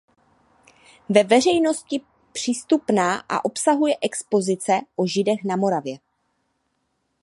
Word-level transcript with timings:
Je 1.09 1.23
veřejnosti 1.23 2.01
přístupná 2.31 3.19
a 3.29 3.45
obsahuje 3.45 3.95
expozice 4.01 4.73
o 4.95 5.05
Židech 5.07 5.39
na 5.43 5.55
Moravě. 5.55 5.97